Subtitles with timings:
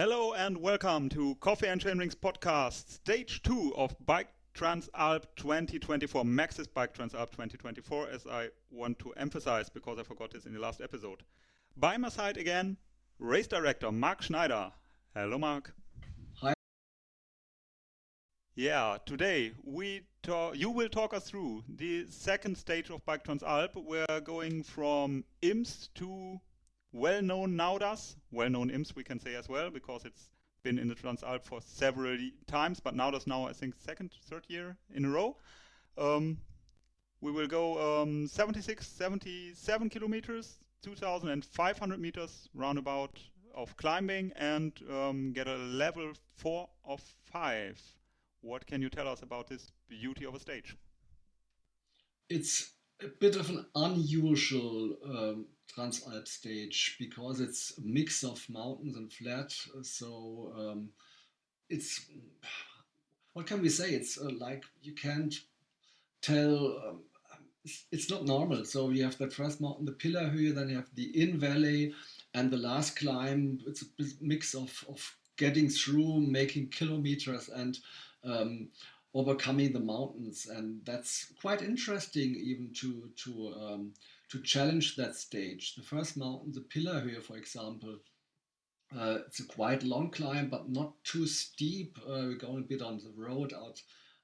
[0.00, 6.66] Hello and welcome to Coffee and Chainrings podcast, stage two of Bike Transalp 2024, Maxxis
[6.72, 10.80] Bike Transalp 2024, as I want to emphasize because I forgot this in the last
[10.80, 11.22] episode.
[11.76, 12.78] By my side again,
[13.18, 14.72] race director Mark Schneider.
[15.14, 15.74] Hello, Mark.
[16.40, 16.54] Hi.
[18.54, 23.74] Yeah, today we talk, you will talk us through the second stage of Bike Transalp.
[23.74, 26.40] We're going from Imst to
[26.92, 30.30] well-known Nauders, well-known Imst we can say as well because it's
[30.62, 34.76] been in the Transalp for several times, but Nauders now I think second, third year
[34.94, 35.36] in a row.
[35.96, 36.38] Um,
[37.20, 43.18] we will go um, 76, 77 kilometers, 2,500 meters roundabout
[43.54, 47.80] of climbing and um, get a level four of five.
[48.40, 50.76] What can you tell us about this beauty of a stage?
[52.28, 58.96] It's a bit of an unusual um, Transalp stage because it's a mix of mountains
[58.96, 59.54] and flat.
[59.82, 60.88] So um,
[61.68, 62.06] it's
[63.32, 63.90] what can we say?
[63.90, 65.34] It's uh, like you can't
[66.22, 66.78] tell.
[66.86, 67.00] Um,
[67.92, 68.64] it's, not normal.
[68.64, 71.92] So you have the first mountain, the Pillerhöhe, then you have the Inn Valley,
[72.32, 73.60] and the last climb.
[73.66, 73.86] It's a
[74.20, 77.78] mix of of getting through, making kilometers, and
[78.24, 78.68] um,
[79.14, 83.92] overcoming the mountains, and that's quite interesting even to to um,
[84.30, 85.74] to challenge that stage.
[85.74, 87.98] The first mountain, the Pillerhöhe, for example,
[88.96, 91.98] uh, it's a quite long climb, but not too steep.
[92.06, 93.82] Uh, we're going a bit on the road out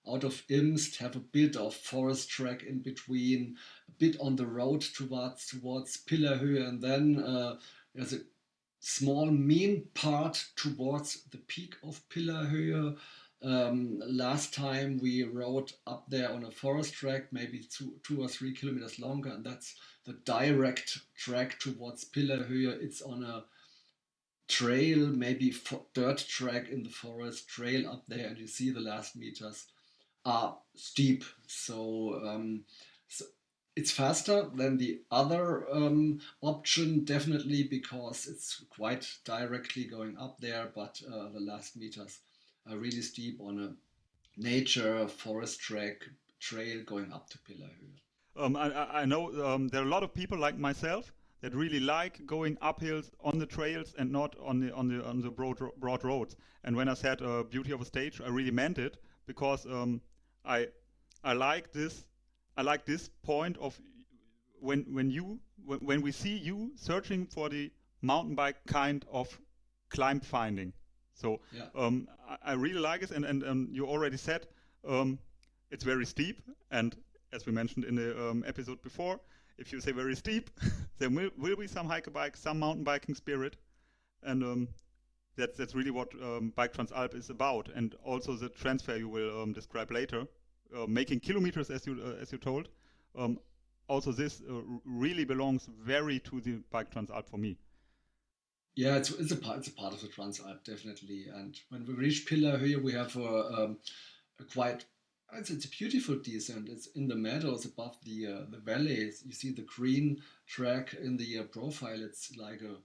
[0.08, 3.56] out of Imst, have a bit of forest track in between,
[3.88, 7.56] a bit on the road towards towards Pillerhöhe, and then uh,
[7.94, 8.20] there's a
[8.78, 12.96] small mean part towards the peak of Pillerhöhe.
[13.42, 18.28] Um, last time we rode up there on a forest track, maybe two, two or
[18.28, 19.74] three kilometers longer, and that's
[20.04, 22.82] the direct track towards Pillerhöhe.
[22.82, 23.44] It's on a
[24.48, 25.54] trail, maybe
[25.92, 29.66] dirt track in the forest, trail up there, and you see the last meters
[30.24, 31.24] are steep.
[31.46, 32.64] So, um,
[33.08, 33.26] so
[33.76, 40.70] it's faster than the other um, option, definitely because it's quite directly going up there,
[40.74, 42.20] but uh, the last meters
[42.70, 46.04] are really steep on a nature forest track
[46.40, 47.98] trail going up to Pillerhöhe.
[48.36, 51.10] Um, I, I, know um, there are a lot of people like myself
[51.40, 55.22] that really like going uphills on the trails and not on the on the on
[55.22, 56.36] the broad broad roads.
[56.64, 60.02] And when I said uh, beauty of a stage, I really meant it because um,
[60.44, 60.68] I
[61.24, 62.04] I like this
[62.56, 63.78] I like this point of
[64.60, 67.70] when when you when we see you searching for the
[68.02, 69.38] mountain bike kind of
[69.90, 70.72] climb finding.
[71.16, 71.64] So yeah.
[71.74, 74.46] um, I, I, really like it, and and um, you already said
[74.86, 75.18] um,
[75.70, 76.94] it's very steep, and
[77.32, 79.18] as we mentioned in the um, episode before,
[79.58, 80.50] if you say very steep,
[80.98, 83.56] there will, will, be some hiker bike, some mountain biking spirit,
[84.22, 84.68] and um,
[85.36, 89.42] that's that's really what um, Bike Transalp is about, and also the transfer you will
[89.42, 90.26] um, describe later,
[90.76, 92.68] uh, making kilometers as you uh, as you told.
[93.16, 93.38] Um,
[93.88, 97.56] also, this uh, really belongs very to the Bike Transalp for me.
[98.76, 101.26] Yeah, it's, it's a part it's a part of the Transalp definitely.
[101.34, 103.78] And when we reach Pillerhöhe, we have a, um,
[104.38, 104.84] a quite
[105.32, 106.68] it's, it's a beautiful descent.
[106.68, 109.22] It's in the meadows above the uh, the valleys.
[109.24, 112.02] You see the green track in the uh, profile.
[112.02, 112.76] It's like a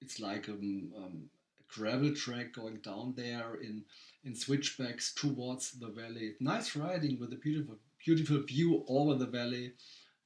[0.00, 1.30] it's like a, um, um,
[1.60, 3.84] a gravel track going down there in
[4.22, 6.34] in switchbacks towards the valley.
[6.38, 9.72] Nice riding with a beautiful beautiful view over the valley.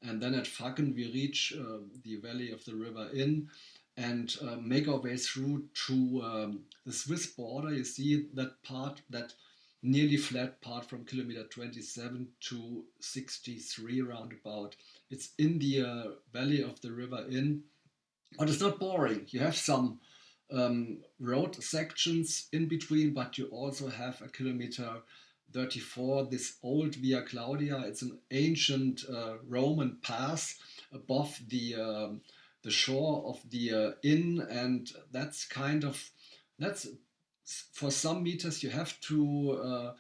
[0.05, 3.49] And then at Facken we reach uh, the valley of the river Inn
[3.97, 7.73] and uh, make our way through to um, the Swiss border.
[7.73, 9.35] You see that part that
[9.83, 14.77] nearly flat part from kilometer 27 to 63 roundabout.
[15.11, 17.65] It's in the uh, valley of the river Inn,
[18.39, 19.27] but it's not boring.
[19.29, 20.01] You have some
[20.53, 25.03] um, road sections in between, but you also have a kilometer
[25.53, 27.83] 34, this old Via Claudia.
[27.87, 30.59] It's an ancient uh, Roman pass
[30.93, 32.21] above the um,
[32.63, 36.11] the shore of the uh, Inn, and that's kind of
[36.59, 36.87] that's
[37.73, 39.93] for some meters you have to uh,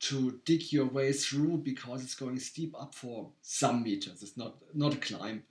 [0.00, 4.22] to dig your way through because it's going steep up for some meters.
[4.22, 5.44] It's not not a climb,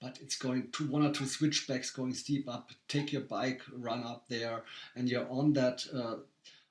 [0.00, 2.70] but it's going to one or two switchbacks going steep up.
[2.88, 4.64] Take your bike, run up there,
[4.96, 6.16] and you're on that uh,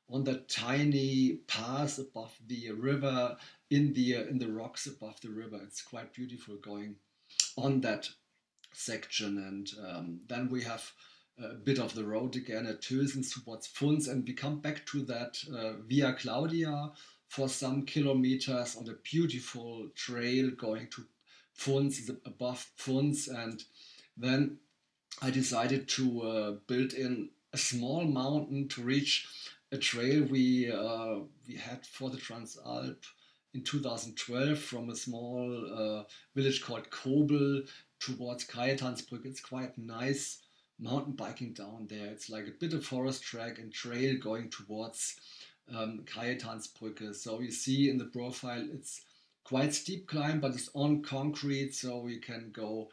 [0.10, 3.38] on that tiny path above the river
[3.70, 5.60] in the uh, in the rocks above the river.
[5.64, 6.96] It's quite beautiful going
[7.58, 8.10] on that
[8.74, 10.92] section, and um, then we have
[11.42, 15.04] a bit of the road again at Tösens towards Pfunds, and we come back to
[15.04, 16.92] that uh, Via Claudia
[17.28, 21.06] for some kilometers on a beautiful trail going to
[21.58, 23.64] Pfunds, above Pfunds, and
[24.18, 24.58] then
[25.22, 29.28] I decided to uh, build in a small mountain to reach
[29.72, 32.98] a trail we uh, we had for the Transalp
[33.54, 36.04] in 2012 from a small uh,
[36.36, 37.64] village called Kobel
[38.02, 39.26] towards Kajetansbrücke.
[39.26, 40.40] It's quite nice
[40.80, 42.08] mountain biking down there.
[42.08, 45.16] It's like a bit of forest track and trail going towards
[45.74, 47.16] um, Kajetansbrücke.
[47.16, 49.02] So you see in the profile, it's
[49.44, 52.90] quite steep climb, but it's on concrete, so you can go.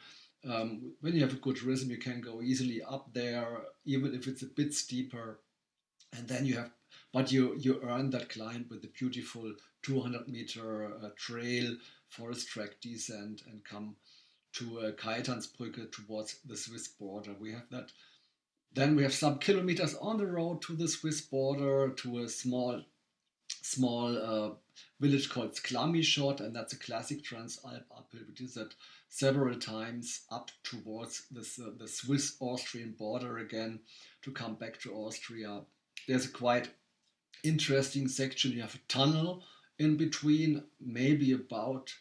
[0.49, 4.29] Um, when you have a good rhythm, you can go easily up there, even if
[4.29, 5.41] it's a bit steeper.
[6.17, 6.71] And then you have,
[7.13, 9.53] but you you earn that climb with the beautiful
[9.83, 11.77] 200 meter uh, trail,
[12.09, 13.97] forest track descent, and come
[14.55, 17.35] to uh, Kajetansbrücke towards the Swiss border.
[17.39, 17.93] We have that.
[18.73, 22.83] Then we have some kilometers on the road to the Swiss border to a small,
[23.63, 24.51] small uh,
[25.01, 28.21] village called Sklamischot, and that's a classic Transalp uphill.
[28.29, 28.75] We did that
[29.09, 33.81] several times up towards this, uh, the Swiss-Austrian border again
[34.23, 35.63] to come back to Austria.
[36.07, 36.69] There's a quite
[37.43, 38.53] interesting section.
[38.53, 39.45] You have a tunnel
[39.79, 41.95] in between, maybe about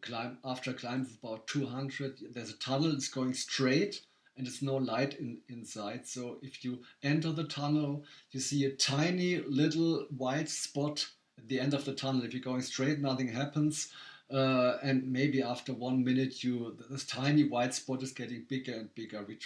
[0.00, 2.18] climb after a climb of about 200.
[2.32, 2.92] There's a tunnel.
[2.92, 4.02] It's going straight
[4.38, 6.06] and there's no light in, inside.
[6.06, 11.06] So if you enter the tunnel, you see a tiny little white spot
[11.36, 12.22] at the end of the tunnel.
[12.22, 13.92] If you're going straight, nothing happens.
[14.32, 18.94] Uh, and maybe after one minute, you this tiny white spot is getting bigger and
[18.94, 19.24] bigger.
[19.26, 19.38] We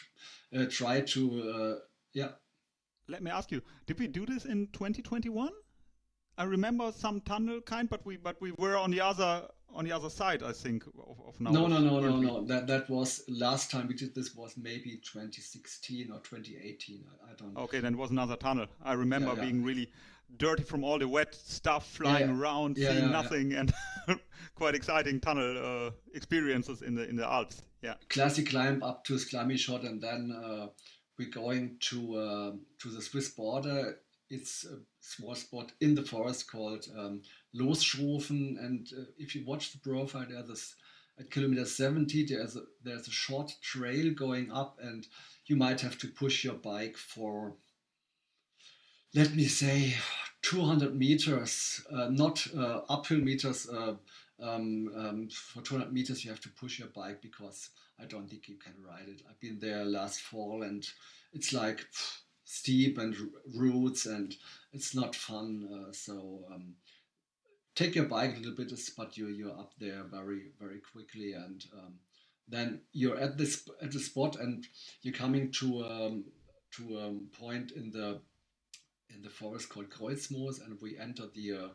[0.56, 1.78] uh, try to, uh,
[2.12, 2.30] yeah.
[3.08, 5.50] Let me ask you: Did we do this in 2021?
[6.36, 9.92] I remember some tunnel kind, but we but we were on the other on the
[9.92, 11.50] other side, I think, of, of now.
[11.50, 12.44] No, no, no, no, no.
[12.44, 17.04] That that was last time we did this was maybe 2016 or 2018.
[17.04, 17.54] I, I don't.
[17.54, 17.60] know.
[17.62, 18.66] Okay, then it was another tunnel.
[18.82, 19.42] I remember yeah, yeah.
[19.42, 19.90] being really
[20.36, 23.72] dirty from all the wet stuff flying yeah, around, seeing nothing, and
[24.54, 27.62] quite exciting tunnel uh, experiences in the in the Alps.
[27.82, 27.94] Yeah.
[28.08, 30.66] Classic climb up to Sklamischot, and then uh,
[31.18, 33.98] we're going to uh, to the Swiss border.
[34.32, 37.22] It's a small spot in the forest called um,
[37.54, 40.74] Losschrofen, and uh, if you watch the profile, there's
[41.20, 45.06] at kilometer 70 there's a, there's a short trail going up and
[45.44, 47.52] you might have to push your bike for
[49.14, 49.94] let me say
[50.40, 53.68] 200 meters, uh, not uh, uphill meters.
[53.68, 53.94] Uh,
[54.42, 57.70] um, um, for 200 meters, you have to push your bike because
[58.00, 59.22] I don't think you can ride it.
[59.28, 60.84] I've been there last fall and
[61.32, 61.86] it's like
[62.52, 63.16] steep and
[63.56, 64.36] roots and
[64.72, 65.68] it's not fun.
[65.72, 66.74] Uh, so um,
[67.74, 71.64] take your bike a little bit, but you you're up there very very quickly and
[71.78, 71.94] um,
[72.48, 74.66] then you're at this at the spot and
[75.02, 76.24] you're coming to um,
[76.76, 78.20] to a point in the
[79.14, 81.68] in the forest called Kreuzmoos, and we enter the uh,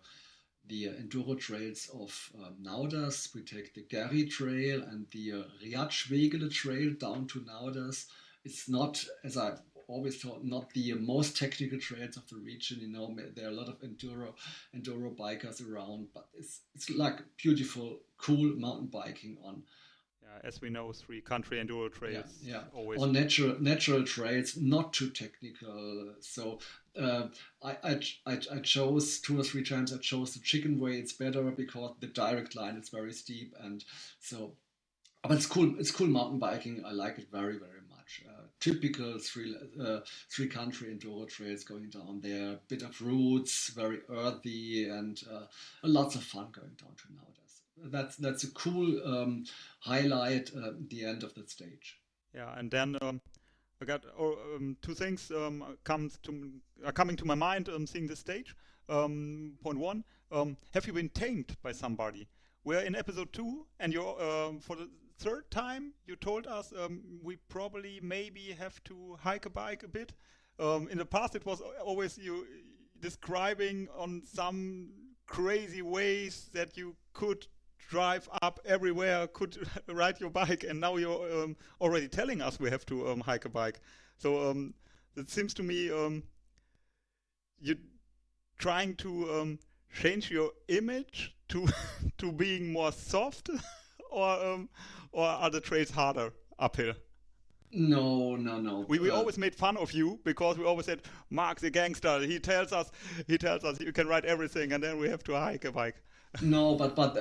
[0.68, 3.34] the uh, enduro trails of um, Nauders.
[3.34, 8.06] We take the Gary Trail and the uh, Riadschwegele Trail down to Nauders.
[8.44, 9.54] It's not, as I
[9.88, 12.80] always thought, not the most technical trails of the region.
[12.82, 14.34] You know, there are a lot of enduro
[14.76, 19.64] enduro bikers around, but it's it's like beautiful, cool mountain biking on
[20.22, 22.26] Yeah, as we know, three country enduro trails.
[22.42, 22.64] Yeah, yeah.
[22.74, 26.16] always on natural natural trails, not too technical.
[26.20, 26.60] So
[27.00, 27.28] uh,
[27.64, 29.94] I, I, I I chose two or three times.
[29.94, 30.94] I chose the chicken way.
[31.00, 33.84] It's better because the direct line is very steep, and
[34.20, 34.54] so.
[35.24, 35.76] But it's cool.
[35.80, 36.84] It's cool mountain biking.
[36.86, 37.77] I like it very very
[38.60, 40.00] typical three uh,
[40.30, 42.60] three country enduro trails going down there.
[42.68, 45.46] Bit of roots, very earthy, and uh,
[45.84, 47.48] lots of fun going down to Nauders
[47.86, 49.46] that's that's a cool um,
[49.80, 52.00] highlight uh, the end of the stage.
[52.34, 53.22] Yeah, and then um,
[53.82, 56.52] I got oh, um, two things um, comes to
[56.86, 58.56] are coming to my mind um, seeing this stage.
[58.90, 62.28] Um, point one: Have you been tamed by somebody?
[62.64, 64.16] We're in episode two, and you're
[64.62, 69.50] for the third time you told us um, we probably maybe have to hike a
[69.50, 70.14] bike a bit.
[70.60, 72.46] Um, in the past, it was always you
[73.00, 74.90] describing on some
[75.28, 77.48] crazy ways that you could
[77.90, 79.58] drive up everywhere, could
[79.88, 83.46] ride your bike, and now you're um, already telling us we have to um, hike
[83.46, 83.80] a bike.
[84.18, 84.74] So um,
[85.16, 86.24] it seems to me um,
[87.60, 87.78] you're
[88.58, 89.60] trying to um,
[89.94, 91.68] change your image to
[92.18, 93.50] to being more soft,
[94.12, 94.70] or um,
[95.18, 96.94] or are the trails harder uphill?
[97.72, 98.86] No, no, no.
[98.88, 102.20] We, we uh, always made fun of you because we always said Mark the gangster.
[102.20, 102.92] He tells us
[103.26, 105.96] he tells us you can ride everything, and then we have to hike a bike
[106.42, 107.14] no, but but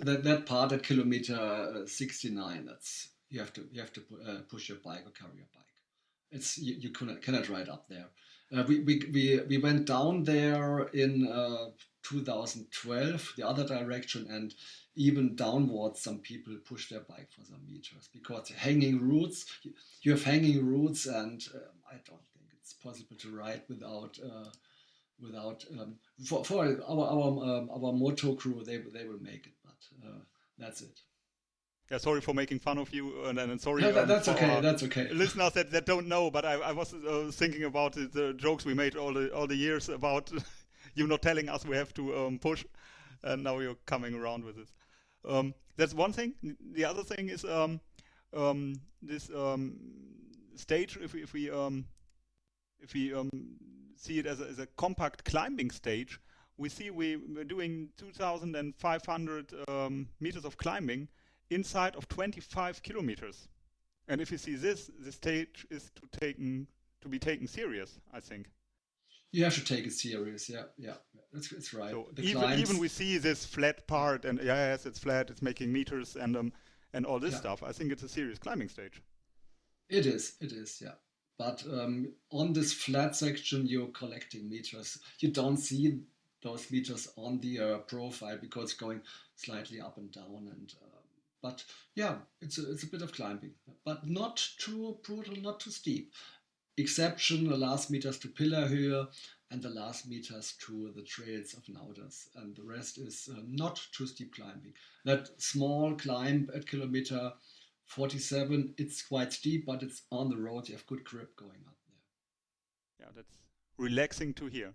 [0.00, 4.38] that, that part at kilometer uh, 69, that's you have to you have to uh,
[4.50, 5.62] push your bike or carry your bike.
[6.30, 8.06] It's you, you cannot cannot ride up there.
[8.54, 11.70] Uh, we, we, we, we went down there in uh,
[12.04, 14.54] 2012, the other direction, and
[14.94, 19.46] even downwards, some people push their bike for some meters because hanging roots,
[20.02, 21.58] you have hanging roots, and uh,
[21.90, 24.50] I don't think it's possible to ride without uh,
[25.20, 29.54] without um, for, for our our um, our moto crew they they will make it,
[29.64, 30.20] but uh,
[30.58, 31.00] that's it.
[31.90, 33.82] Yeah, sorry for making fun of you, and, and sorry.
[33.82, 34.60] No, that, um, that's for okay.
[34.60, 35.08] That's okay.
[35.10, 38.64] Listeners that, that don't know, but I, I was uh, thinking about the, the jokes
[38.64, 40.30] we made all the all the years about
[40.94, 42.64] you not telling us we have to um, push,
[43.22, 44.68] and now you're coming around with it.
[45.28, 46.34] Um, that's one thing.
[46.72, 47.80] The other thing is um,
[48.36, 49.30] um, this
[50.56, 50.98] stage.
[51.00, 51.50] If we if we
[52.80, 53.14] if we
[53.96, 56.20] see it as a, as a compact climbing stage,
[56.56, 61.08] we see we, we're doing 2,500 um, meters of climbing
[61.50, 63.48] inside of 25 kilometers.
[64.08, 66.66] And if you see this, the stage is to taken
[67.00, 67.98] to be taken serious.
[68.12, 68.46] I think.
[69.34, 70.48] You have to take it serious.
[70.48, 70.94] Yeah, yeah,
[71.32, 71.90] that's, that's right.
[71.90, 75.28] So The even even we see this flat part, and yes, it's flat.
[75.28, 76.52] It's making meters and um
[76.92, 77.40] and all this Yeah.
[77.40, 77.62] stuff.
[77.64, 79.02] I think it's a serious climbing stage.
[79.88, 80.94] It is, it is, yeah.
[81.36, 84.98] But um, on this flat section, you're collecting meters.
[85.18, 86.00] You don't see
[86.40, 89.00] those meters on the uh, profile because it's going
[89.34, 90.48] slightly up and down.
[90.52, 91.00] And uh,
[91.42, 91.64] but
[91.96, 96.12] yeah, it's a, it's a bit of climbing, but not too brutal, not too steep.
[96.76, 99.06] Exception: the last meters to Pillerhöhe
[99.50, 103.80] and the last meters to the trails of Nauders, and the rest is uh, not
[103.92, 104.74] too steep climbing.
[105.04, 107.32] That small climb at kilometer
[107.86, 110.68] 47, it's quite steep, but it's on the road.
[110.68, 113.06] You have good grip going up there.
[113.06, 113.36] Yeah, that's
[113.76, 114.74] relaxing to hear.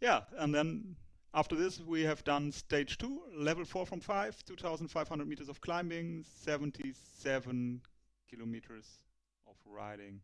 [0.00, 0.96] Yeah, and then
[1.34, 6.24] after this we have done stage two, level four from five, 2,500 meters of climbing,
[6.24, 7.82] 77
[8.30, 9.00] kilometers
[9.46, 10.20] of riding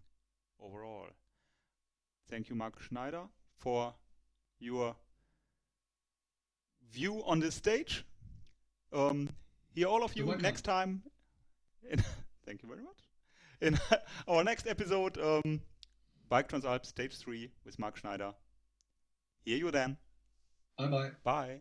[0.61, 1.07] overall.
[2.31, 3.23] Thank you, Mark Schneider,
[3.57, 3.95] for
[4.59, 4.97] your
[6.91, 8.05] view on this stage.
[8.93, 9.31] Um,
[9.75, 10.43] here, all of you, welcome.
[10.43, 11.03] next time.
[11.91, 12.03] In
[12.47, 12.99] thank you very much.
[13.61, 13.79] In
[14.29, 15.61] our next episode, um,
[16.29, 18.33] Bike Transalp Stage 3 with Mark Schneider.
[19.45, 19.97] Hear you then.
[20.79, 21.61] Bye bye bye.